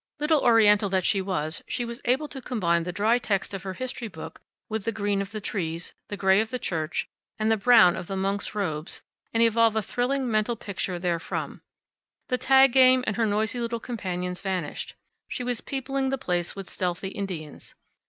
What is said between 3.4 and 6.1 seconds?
of her history book with the green of the trees,